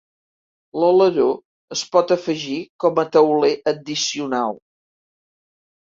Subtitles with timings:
[0.83, 1.27] L'aleró
[1.77, 4.59] es pot afegir com a tauler addicional.